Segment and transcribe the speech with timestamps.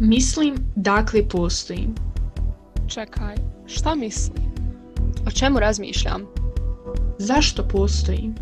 [0.00, 1.94] Mislim, dakle postojim.
[2.88, 3.34] Čekaj,
[3.66, 4.40] šta misli?
[5.26, 6.26] O čemu razmišljam?
[7.18, 8.34] Zašto postojim?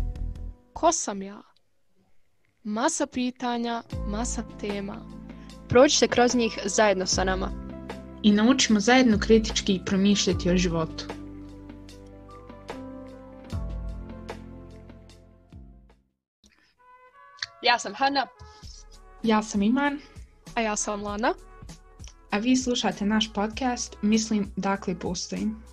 [0.73, 1.41] Ko sam ja?
[2.63, 4.95] Masa pitanja, masa tema.
[5.69, 7.51] Prođite kroz njih zajedno sa nama.
[8.23, 11.05] I naučimo zajedno kritički promišljati o životu.
[17.61, 18.27] Ja sam Hanna.
[19.23, 19.99] Ja sam Iman.
[20.55, 21.46] A ja sam Lana.
[22.31, 25.63] A vi slušate naš podcast Mislim dakle postojim.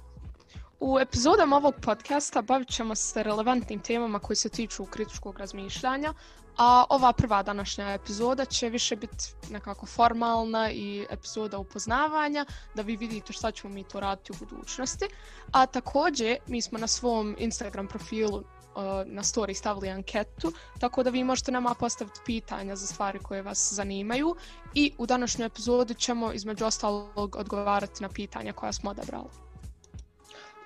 [0.81, 6.15] U epizodama ovog podcasta bavit ćemo se relevantnim temama koji se tiču kritičkog razmišljanja,
[6.57, 12.97] a ova prva današnja epizoda će više biti nekako formalna i epizoda upoznavanja, da vi
[12.97, 15.05] vidite šta ćemo mi to raditi u budućnosti.
[15.53, 18.43] A također, mi smo na svom Instagram profilu
[19.06, 23.73] na story stavili anketu, tako da vi možete nama postaviti pitanja za stvari koje vas
[23.73, 24.37] zanimaju
[24.74, 29.28] i u današnjoj epizodi ćemo između ostalog odgovarati na pitanja koja smo odabrali.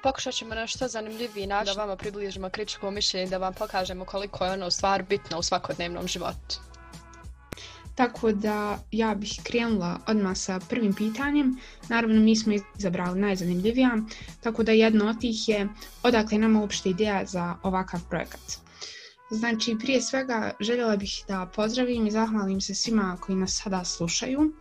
[0.03, 4.53] Pokušat ćemo nešto zanimljiviji način da vama približimo kritičko mišljenje da vam pokažemo koliko je
[4.53, 6.68] ono stvar bitno u svakodnevnom životu.
[7.99, 11.57] Tako da ja bih krenula odmah sa prvim pitanjem.
[11.89, 13.97] Naravno, mi smo izabrali najzanimljivija,
[14.41, 15.69] tako da jedno od tih je
[16.03, 18.59] odakle nam uopšte ideja za ovakav projekat.
[19.31, 24.53] Znači, prije svega željela bih da pozdravim i zahvalim se svima koji nas sada slušaju.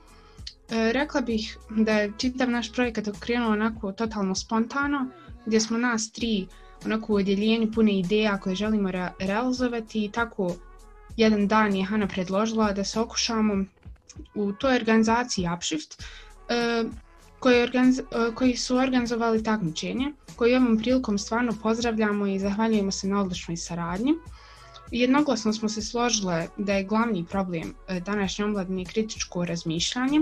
[0.70, 5.08] E, rekla bih da je čitav naš projekat okrenuo onako totalno spontano,
[5.46, 6.48] gdje smo nas tri
[6.86, 10.56] onako u odjeljenju pune ideja koje želimo re realizovati i tako
[11.18, 13.66] jedan dan je Hana predložila da se okušamo
[14.36, 16.04] u toj organizaciji Upshift
[16.50, 16.84] e,
[17.40, 18.04] koji, organiz, e,
[18.36, 24.14] koji su organizovali takmičenje, koji ovom prilikom stvarno pozdravljamo i zahvaljujemo se na odličnoj saradnji.
[24.92, 30.22] Jednoglasno smo se složile da je glavni problem e, današnje omladine kritičko razmišljanje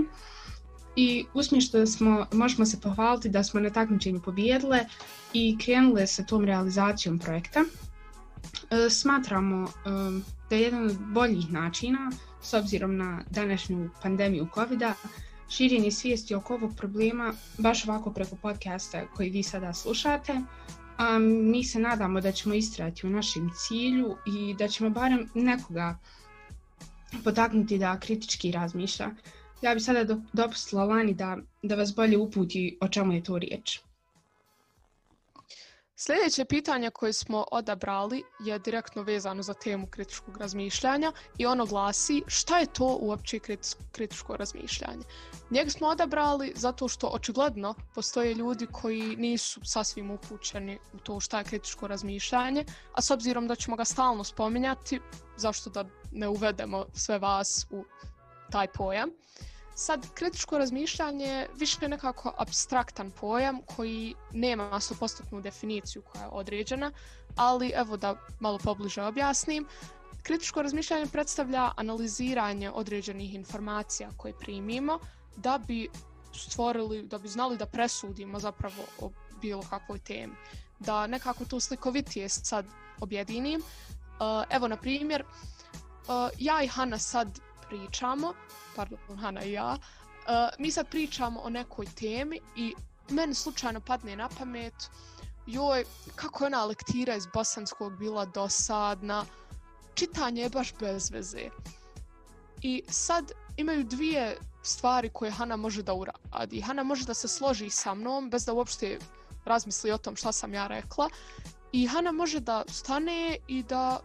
[0.96, 4.86] i usmješno smo, možemo se pohvaliti da smo na takmičenju pobijedile
[5.32, 7.64] i krenule sa tom realizacijom projekta.
[8.70, 9.68] E, smatramo e,
[10.50, 12.10] da je jedan od boljih načina,
[12.42, 14.94] s obzirom na današnju pandemiju COVID-a,
[15.48, 20.40] širenje svijesti oko ovog problema baš ovako preko podcasta koji vi sada slušate.
[20.96, 25.98] A mi se nadamo da ćemo istrati u našem cilju i da ćemo barem nekoga
[27.24, 29.10] potaknuti da kritički razmišlja.
[29.62, 33.80] Ja bi sada dopustila Lani da, da vas bolje uputi o čemu je to riječ.
[35.98, 42.22] Sljedeće pitanje koje smo odabrali je direktno vezano za temu kritičkog razmišljanja i ono glasi
[42.26, 43.38] šta je to uopće
[43.92, 45.02] kritičko razmišljanje.
[45.50, 51.38] Njega smo odabrali zato što očigledno postoje ljudi koji nisu sasvim upućeni u to šta
[51.38, 55.00] je kritičko razmišljanje, a s obzirom da ćemo ga stalno spominjati,
[55.36, 57.84] zašto da ne uvedemo sve vas u
[58.50, 59.10] taj pojam.
[59.78, 66.92] Sad, kritičko razmišljanje više je nekako abstraktan pojam koji nema 100% definiciju koja je određena,
[67.36, 69.66] ali evo da malo pobliže objasnim.
[70.22, 74.98] Kritičko razmišljanje predstavlja analiziranje određenih informacija koje primimo
[75.36, 75.88] da bi
[76.34, 79.10] stvorili, da bi znali da presudimo zapravo o
[79.40, 80.34] bilo kakvoj temi.
[80.78, 82.66] Da nekako to slikovitije sad
[83.00, 83.60] objedinim.
[83.60, 83.64] E,
[84.50, 85.24] evo, na primjer, e,
[86.38, 88.32] ja i Hanna sad pričamo,
[88.76, 92.74] pardon, Hana i ja, uh, mi sad pričamo o nekoj temi i
[93.08, 94.74] meni slučajno padne na pamet,
[95.46, 95.84] joj,
[96.14, 99.24] kako je ona lektira iz bosanskog bila dosadna,
[99.94, 101.50] čitanje je baš bez veze.
[102.62, 106.60] I sad imaju dvije stvari koje Hana može da uradi.
[106.60, 108.98] Hana može da se složi sa mnom bez da uopšte
[109.44, 111.08] razmisli o tom šta sam ja rekla.
[111.72, 114.00] I Hana može da stane i da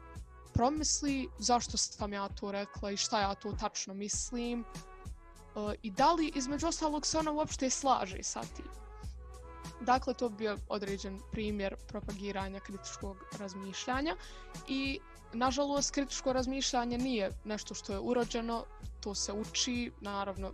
[0.54, 6.14] promisli zašto sam ja to rekla i šta ja to tačno mislim uh, i da
[6.14, 8.66] li između ostalog se ona uopšte slaže sa tim.
[9.82, 14.16] Dakle, to bi bio određen primjer propagiranja kritičkog razmišljanja
[14.68, 15.00] i
[15.34, 18.66] nažalost kritičko razmišljanje nije nešto što je urođeno,
[19.00, 20.52] to se uči, naravno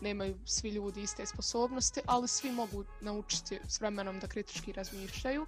[0.00, 5.46] nemaju svi ljudi iste sposobnosti, ali svi mogu naučiti s vremenom da kritički razmišljaju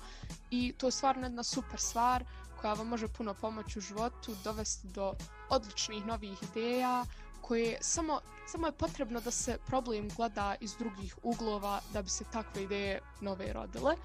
[0.50, 2.24] i to je stvarno jedna super stvar
[2.62, 5.14] koja vam može puno pomoći u životu, dovesti do
[5.50, 7.04] odličnih novih ideja,
[7.40, 12.24] koje samo, samo je potrebno da se problem gleda iz drugih uglova da bi se
[12.32, 13.96] takve ideje nove rodile.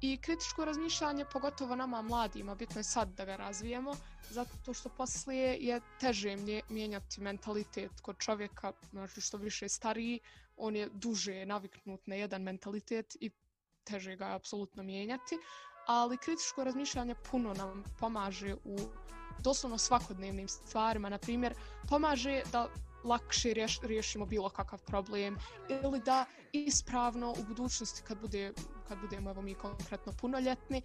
[0.00, 3.94] I kritičko razmišljanje, pogotovo nama mladima, bitno je sad da ga razvijemo,
[4.30, 6.36] zato što poslije je teže
[6.68, 10.20] mijenjati mentalitet kod čovjeka, znači što više stariji,
[10.56, 13.30] on je duže naviknut na jedan mentalitet i
[13.84, 15.38] teže ga je apsolutno mijenjati
[15.88, 18.76] ali kritičko razmišljanje puno nam pomaže u
[19.38, 21.08] doslovno svakodnevnim stvarima.
[21.08, 21.54] Na primjer,
[21.88, 22.68] pomaže da
[23.04, 25.38] lakše riješ, riješimo bilo kakav problem
[25.68, 28.52] ili da ispravno u budućnosti kad, bude,
[28.88, 30.82] kad budemo evo mi konkretno punoljetni,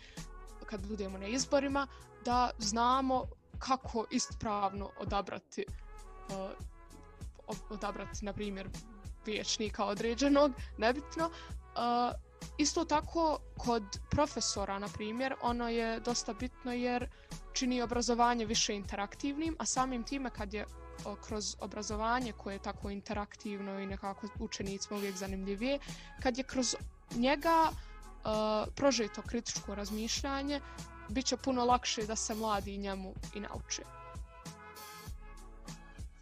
[0.66, 1.88] kad budemo na izborima,
[2.26, 3.26] da znamo
[3.60, 5.66] kako ispravno odabrati
[6.30, 6.52] uh,
[7.70, 8.70] odabrati, na primjer,
[9.26, 11.26] vječnika određenog, nebitno.
[11.26, 17.10] Uh, isto tako, kod profesora, na primjer, ono je dosta bitno jer
[17.54, 20.66] čini obrazovanje više interaktivnim, a samim time kad je
[21.28, 25.80] kroz obrazovanje koje je tako interaktivno i nekako učenicima uvijek zanimljivije,
[26.24, 26.76] kad je kroz
[27.16, 30.62] njega uh, prožeto kritičko razmišljanje,
[31.10, 34.03] bit će puno lakše da se mladi njemu i nauče.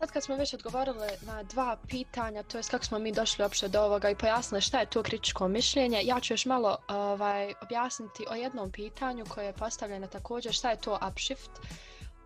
[0.01, 3.67] Sad kad smo već odgovorile na dva pitanja, to je kako smo mi došli uopšte
[3.67, 8.25] do ovoga i pojasnili šta je to kritičko mišljenje, ja ću još malo ovaj, objasniti
[8.29, 11.51] o jednom pitanju koje je postavljeno također, šta je to upshift.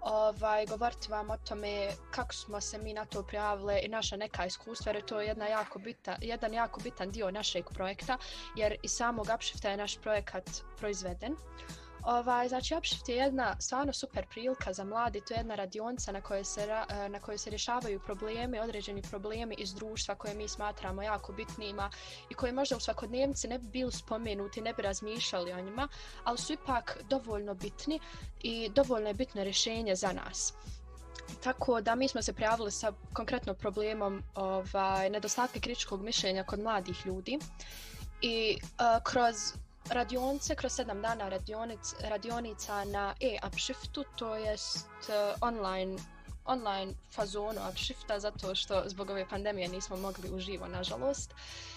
[0.01, 4.45] Ovaj, govoriti vam o tome kako smo se mi na to prijavile i naša neka
[4.45, 8.17] iskustva, jer je to jedna jako bita, jedan jako bitan dio našeg projekta,
[8.55, 11.33] jer i samog upshifta je naš projekat proizveden.
[11.33, 16.11] Uh, Ovaj, znači, Upshift je jedna stvarno super prilika za mladi, to je jedna radionca
[16.11, 20.47] na kojoj se, eh, na kojoj se rješavaju problemi, određeni problemi iz društva koje mi
[20.47, 21.89] smatramo jako bitnima
[22.29, 25.87] i koje možda u svakodnevnici ne bi bili spomenuti, ne bi razmišljali o njima,
[26.23, 27.99] ali su ipak dovoljno bitni
[28.41, 30.53] i dovoljno je bitno rješenje za nas.
[31.43, 37.05] Tako da mi smo se prijavili sa konkretno problemom ovaj, nedostatka kritičkog mišljenja kod mladih
[37.05, 37.39] ljudi
[38.21, 39.35] i uh, kroz
[39.89, 45.97] radionice kroz sedam dana radionic, radionica na e-upshiftu, to jest uh, online
[46.45, 51.33] online fazonu upshifta zato što zbog ove pandemije nismo mogli uživo, nažalost.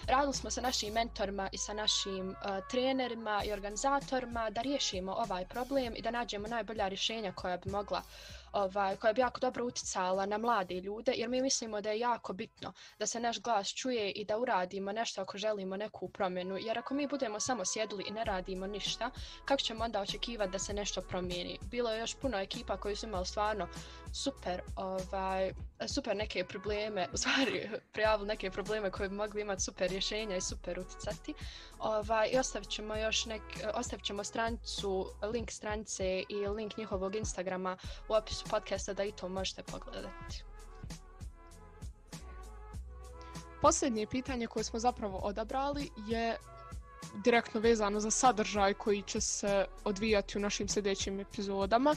[0.07, 2.35] Radili smo sa našim mentorima i sa našim uh,
[2.69, 8.01] trenerima i organizatorima da riješimo ovaj problem i da nađemo najbolja rješenja koja bi mogla
[8.51, 12.33] ovaj, koja bi jako dobro uticala na mlade ljude, jer mi mislimo da je jako
[12.33, 16.79] bitno da se naš glas čuje i da uradimo nešto ako želimo neku promjenu, jer
[16.79, 19.11] ako mi budemo samo sjedili i ne radimo ništa,
[19.45, 21.59] kako ćemo onda očekivati da se nešto promijeni?
[21.61, 23.67] Bilo je još puno ekipa koji su imali stvarno
[24.13, 25.51] super, ovaj,
[25.87, 30.41] super neke probleme, u stvari prijavili neke probleme koje bi mogli imati super rješenja i
[30.41, 31.33] super uticati.
[31.79, 33.41] Ovaj, I ostavit ćemo još nek,
[33.73, 37.77] ostavit ćemo stranicu, link stranice i link njihovog Instagrama
[38.09, 40.43] u opisu opisu podcasta da i to možete pogledati.
[43.61, 46.37] Posljednje pitanje koje smo zapravo odabrali je
[47.23, 51.95] direktno vezano za sadržaj koji će se odvijati u našim sljedećim epizodama.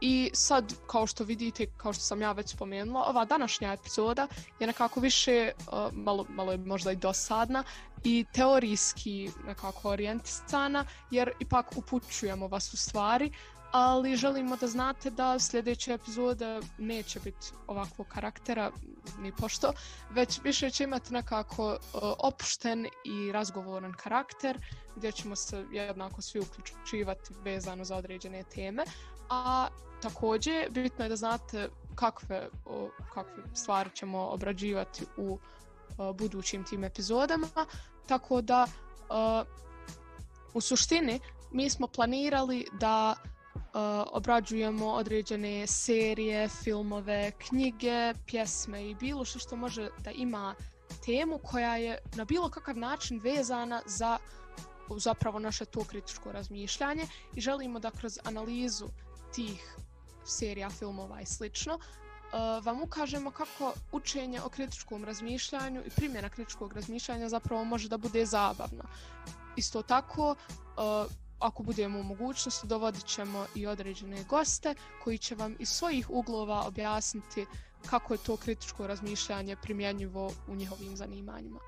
[0.00, 4.28] I sad, kao što vidite, kao što sam ja već spomenula, ova današnja epizoda
[4.60, 5.52] je nekako više, e,
[5.92, 7.64] malo, malo je možda i dosadna,
[8.04, 13.30] i teorijski nekako orijentisana, jer ipak upućujemo vas u stvari,
[13.76, 18.70] ali želimo da znate da sljedeća epizoda neće biti ovakvog karaktera,
[19.18, 19.72] ni pošto,
[20.10, 24.58] već više će imati nekako uh, opušten i razgovoran karakter,
[24.96, 28.84] gdje ćemo se jednako svi uključivati vezano za određene teme,
[29.30, 29.68] a
[30.02, 36.84] također bitno je da znate kakve, uh, kakve stvari ćemo obrađivati u uh, budućim tim
[36.84, 37.48] epizodama,
[38.06, 39.44] tako da e,
[40.54, 41.20] u suštini
[41.52, 43.33] mi smo planirali da uh,
[44.12, 50.54] obrađujemo određene serije, filmove, knjige, pjesme i bilo što što može da ima
[51.06, 54.18] temu koja je na bilo kakav način vezana za
[54.96, 58.88] zapravo naše to kritičko razmišljanje i želimo da kroz analizu
[59.34, 59.76] tih
[60.24, 66.72] serija, filmova i slično uh, vam ukažemo kako učenje o kritičkom razmišljanju i primjena kritičkog
[66.72, 68.84] razmišljanja zapravo može da bude zabavno.
[69.56, 74.74] Isto tako, uh, ako budemo u mogućnosti, dovodit ćemo i određene goste
[75.04, 77.46] koji će vam iz svojih uglova objasniti
[77.90, 81.60] kako je to kritičko razmišljanje primjenjivo u njihovim zanimanjima.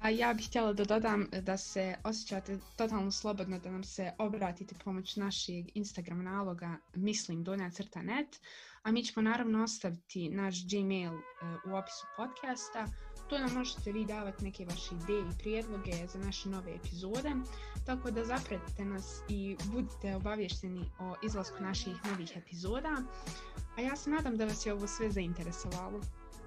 [0.00, 4.74] A ja bih htjela da dodam da se osjećate totalno slobodno da nam se obratite
[4.84, 8.40] pomoć našeg Instagram naloga mislim donja crta net,
[8.82, 11.20] a mi ćemo naravno ostaviti naš Gmail e,
[11.66, 12.86] u opisu podcasta.
[13.30, 17.30] Tu nam možete vi davati neke vaše ideje i prijedloge za naše nove epizode,
[17.86, 22.96] tako da zapretite nas i budite obavješteni o izlasku naših novih epizoda.
[23.76, 26.00] A ja se nadam da vas je ovo sve zainteresovalo.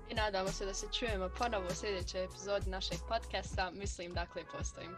[0.09, 3.71] I nadamo se da se čujemo ponovo u sljedećoj epizodi našeg podcasta.
[3.71, 4.91] Mislim, dakle, postojim.